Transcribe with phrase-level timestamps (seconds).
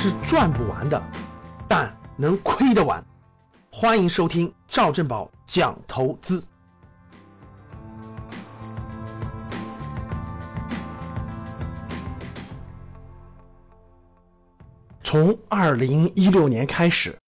[0.00, 1.02] 是赚不完的，
[1.66, 3.04] 但能亏得完。
[3.72, 6.44] 欢迎收听赵正宝讲投资。
[15.02, 17.18] 从二零一六年开始，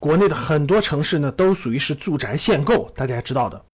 [0.00, 3.64] 国内的很多城市呢都属于是住宅限购，大家知道的。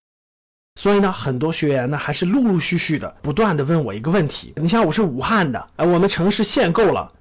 [0.79, 7.15] 所以呢，很多学员呢还是陆陆续续的不断的问我一个问题：你像我是武汉的，哎，我们城市限购了，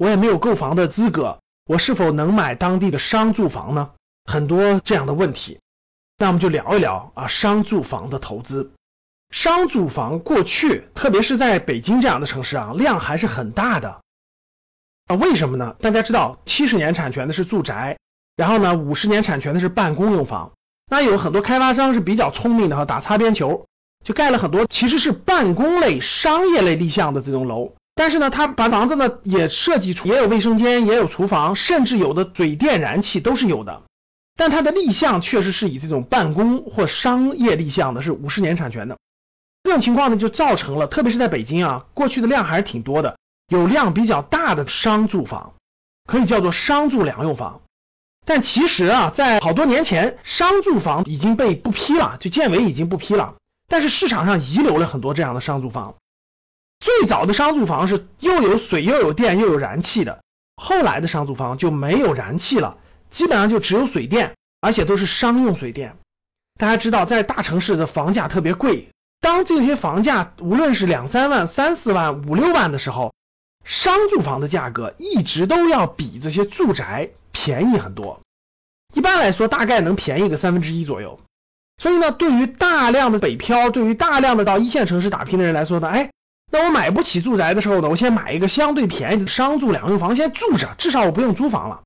[0.00, 3.90] 我也没有购房的资格，我是否能买当地的商住房呢？
[4.24, 5.60] 很多这样的问题，
[6.16, 8.70] 那我们就聊一聊啊，商住房的投资。
[9.28, 14.00] 商住房过去，特别是在北京这样的城市啊，量还是很大的
[15.06, 15.16] 啊。
[15.16, 15.76] 为什么呢？
[15.82, 17.98] 大家知道，七十年产权的是住宅，
[18.36, 20.52] 然后呢，五十年产权的是办公用房。
[20.90, 23.66] 那有很多开发商是比较聪明的哈，打擦边球，
[24.02, 27.74] 就盖了很多其实是办公类、商业类立项的这种楼。
[28.00, 33.82] 但是呢，他把房子呢也设计出，也有卫生间，也有厨房，甚至有的水电燃气都是有的。
[34.38, 38.96] 但它的立项确实是以这种办公或商业立项的，是五十年产权的。
[39.64, 43.18] 这种情况呢，就造成了，特别是在北京啊，过去的量还是挺多的，
[43.50, 45.52] 有量比较大的商住房，
[46.08, 47.60] 可以叫做商住两用房。
[48.24, 53.34] 但其实啊，在好多年前，商住房已经被不批了，就建委已经不批了。
[53.68, 55.96] 但是市场上遗留了很多这样的商住房。
[56.80, 60.24] 最早的商住房是又有水又有电又有燃气的，
[60.56, 62.78] 后来的商住房就没有燃气了，
[63.10, 65.96] 基本上就只有水电，而且都是商用水电。
[66.58, 68.88] 大家知道，在大城市的房价特别贵，
[69.20, 73.14] 当这些房价无论是两三万、三四万、五六万的时候，
[73.64, 77.10] 商住房的价格一直都要比这些住宅。
[77.32, 78.20] 便宜很多，
[78.92, 81.20] 一般来说大概能便宜个三分之一左右。
[81.78, 86.10] 所以呢，对于大量的北漂，对于大量的到一线城市打拼的人来说呢，哎，
[86.50, 91.82] 那我买不起住宅的时候呢，我先买一个相对便宜的商住两用房，先住着，至少我不用租房了，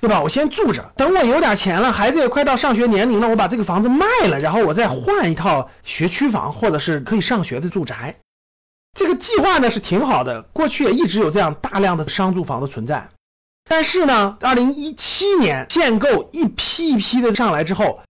[0.00, 0.20] 对吧？
[0.20, 8.16] 我先住着，等我有点钱了，孩子也快到上学年龄了，我把这个房子卖了，然后我再换一套学区房或者是可以上学的住宅。
[8.94, 13.08] 这个计划呢是挺好的，过去也一直有这样大量的商住房的存在。
[13.64, 18.00] 但是呢，二零一七年限购一批一批的上来之后，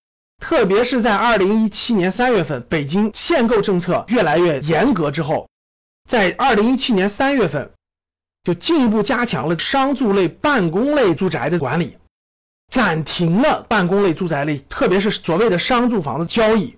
[0.40, 5.48] 特别是在二零一七年三月份，北京限购政策越来越严格之后，
[6.08, 7.70] 在二零一七年三月份
[8.44, 11.96] 就进一步加强了商住类、办公类住宅的管理，
[12.68, 16.76] 暂停了办公类住宅类，特别是所谓的商住房的交易。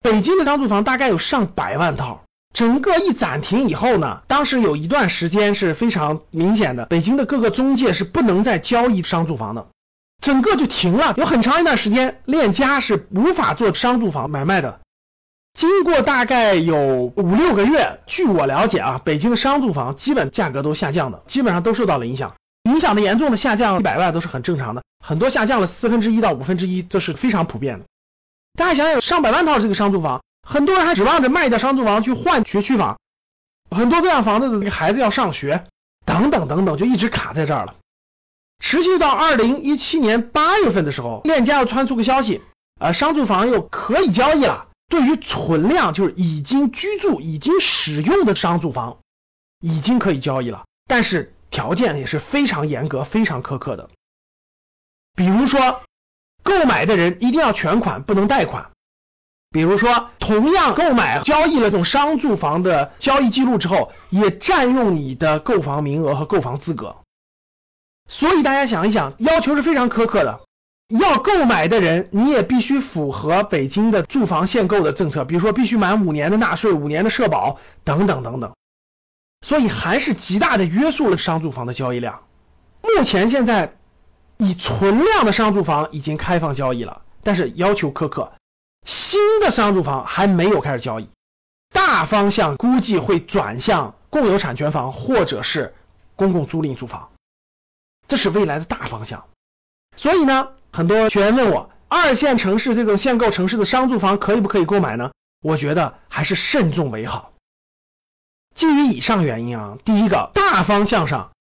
[0.00, 2.24] 北京的商住房大概有上百万套。
[2.52, 9.68] 整个一暂停以后呢，当时有一段时间是非常明显的，北京的各个中介是不能再交易商住房的，
[10.20, 11.14] 整个就停了。
[11.16, 14.80] 有很长一段时间，链家是无法做商住房买卖的。
[15.52, 22.34] 经过大概有五六个月，据我了解啊，北京的商住房基本价格都下降的，基本上都受到了影响。
[22.64, 27.86] 影响的严重的下降一百万都是很正常的，很多下降了四分之一到五分之一，这是非常普遍的。
[28.58, 30.22] 大家想想，上百万套这个商住房。
[30.46, 32.98] 很多人还指望着卖掉商住房去换学区房，
[33.70, 35.64] 很多这样房子的孩子要上学，
[36.04, 37.74] 等等等等，就一直卡在这儿了。
[38.62, 42.42] 持续到二零一七年八月份的时候，链家又传出个消息，
[42.78, 44.66] 呃，商住房又可以交易了。
[44.90, 48.98] 对于存量，就是已经居住、已经使用的商住房，
[49.60, 53.88] 已经可以交易了，但是条件也是非常严格、非常苛刻的。
[55.14, 55.82] 比如说，
[56.42, 58.72] 购买的人一定要全款，不能贷款。
[59.52, 66.96] 比如说，同样购买交易了这种商住房的交易记录之后，也占用你的购房名额和购房资格。
[68.08, 70.40] 所以大家想一想，要求是非常苛刻的。
[70.90, 78.52] 要购买的人，你也必须符合北京的住房限购的政策，比如说必须满五年的纳税、五年的社保等等等等。
[79.40, 82.22] 所以还是极大的约束了商住房的交易量。
[82.82, 83.76] 目前现在
[84.36, 88.32] 以存量的商住房已经开放交易了，但是要求苛刻。
[88.84, 91.08] 新的商住房还没有开始交易，
[91.72, 95.74] 大方向估计会转向共有产权房或者是
[96.16, 97.10] 公共租赁住房，
[98.08, 99.24] 这是未来的大方向。
[99.96, 105.10] 所以呢，很多学员问我，二线城市这种限购城市的商住房可以不可以购买呢？
[105.42, 107.32] 我觉得还是慎重为好。
[108.54, 111.32] 基于以上原因啊，第一个大方向上，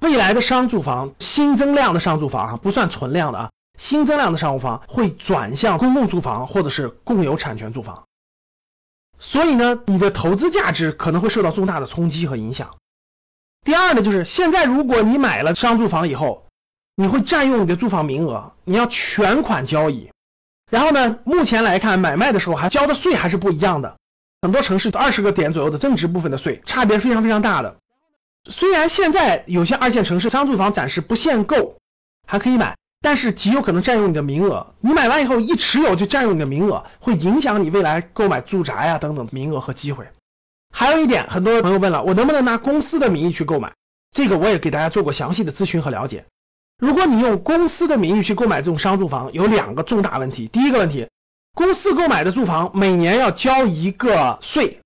[0.00, 3.50] 未来的商住房新增量的商住房啊，不算存量的啊。
[3.76, 8.08] 新增量的商务房会转向公共住房或者是共有产权住房，
[9.20, 12.74] 所以呢，你的投资价值可能会受到重大的冲击和影响。
[13.64, 16.47] 第二呢，就是现在如果你买了商住房以后，
[17.00, 20.10] 你会占用你的住房名额，你要全款交易。
[20.68, 23.98] 然后呢，目前来看，买卖的时候还交的税还是不一样的，
[24.42, 27.76] 很多城市二十个点左右的增值部分的税，差别非常非常大的。
[28.50, 31.76] 虽然现在有些二线城市商住房暂时不限购，
[32.26, 34.74] 还可以买，但是极有可能占用你的名额。
[34.80, 40.08] 你买完以后一持有就占用你的名额，会影响你未来购买住宅啊等等名额和机会。
[40.74, 43.74] 还有一点，很多朋友问了，我能不能拿公司的名义去购买？
[44.12, 46.24] 这个我也给大家做过详细的咨询和了解。
[46.78, 50.46] 如果你用公司的名义去购买这种商住房，有两个重大问题。
[50.46, 51.08] 第一个问题，
[51.54, 54.78] 公司购买的住房每年要交一个税，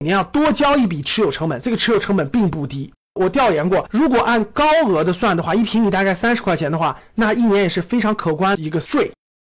[0.00, 2.92] 你要多交一笔持有成本，这个持有成本并不低。
[3.14, 9.12] 我调研过，如果按高额的算的话，一平米大概三十块钱的话，那一年也是非常可观一个税，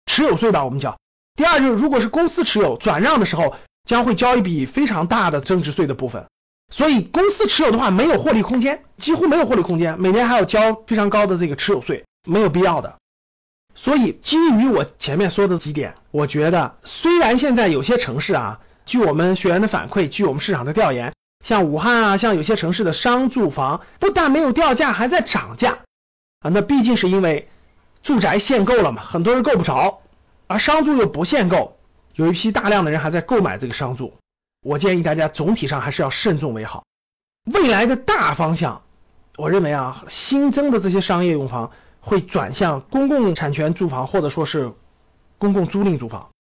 [0.06, 0.96] 持有税吧，我们叫。
[1.34, 6.26] 第二就是，如果是公司持有转让的时候，将会交一笔非常大的增值税的部分。
[6.70, 12.96] 所以公司持有的话，没有获利空间，几乎没有获利空间，每年还要交非常高的这个持有税，没有必要的。
[13.74, 21.12] 所以基于我前面说的几点，我觉得虽然现在有些城市啊，据我们学员的反馈，据我们市场的调研。
[21.42, 25.78] 像武汉啊，像有些城市的商住房不但没有掉价，还在涨价
[26.40, 26.50] 啊。
[26.52, 27.48] 那毕竟是因为
[28.02, 30.02] 住宅限购了嘛，很多人够不着，
[30.46, 31.78] 而商住又不限购，
[32.14, 34.12] 有一批大量的人还在购买这个商住。
[34.62, 36.84] 我建议大家总体上还是要慎重为好。
[37.44, 38.82] 未来的大方向，
[39.36, 41.70] 我认为啊，新增的这些商业用房
[42.00, 44.72] 会转向公共产权住房，或者说是
[45.38, 46.30] 公共租赁住房，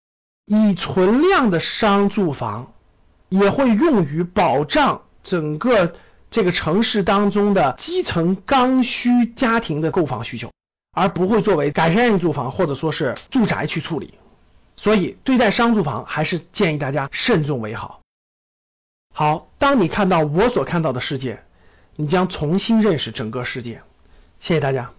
[0.46, 2.72] 已存量的商住房。
[3.32, 5.94] 也会用于保障整个
[6.32, 10.50] 这个城市当中的基层刚需家庭的购房需求，
[10.90, 14.14] 而不会作为改善性住房或者说是住宅去处理。
[14.74, 17.99] 所以对待商住房还是建议大家慎重为好。
[19.20, 21.42] 好，当你看到我所看到的世界，
[21.94, 23.82] 你将重新认识整个世界。
[24.38, 24.92] 谢谢大家。